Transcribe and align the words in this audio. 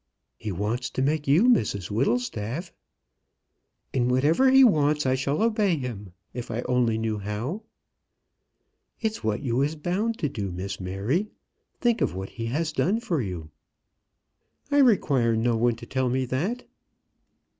"He 0.39 0.51
wants 0.51 0.89
to 0.89 1.01
make 1.03 1.27
you 1.27 1.43
Mrs 1.43 1.91
Whittlestaff." 1.91 2.71
"In 3.93 4.07
whatever 4.09 4.49
he 4.49 4.63
wants 4.63 5.05
I 5.05 5.13
shall 5.13 5.43
obey 5.43 5.77
him, 5.77 6.13
if 6.33 6.49
I 6.49 6.63
only 6.63 6.97
knew 6.97 7.19
how." 7.19 7.61
"It's 8.99 9.23
what 9.23 9.43
you 9.43 9.61
is 9.61 9.75
bound 9.75 10.17
to 10.17 10.27
do, 10.27 10.51
Miss 10.51 10.79
Mary. 10.79 11.29
Think 11.81 12.01
of 12.01 12.15
what 12.15 12.29
he 12.29 12.47
has 12.47 12.71
done 12.71 12.99
for 12.99 13.21
you." 13.21 13.51
"I 14.71 14.79
require 14.79 15.35
no 15.35 15.55
one 15.55 15.75
to 15.75 15.85
tell 15.85 16.09
me 16.09 16.25
that." 16.25 16.65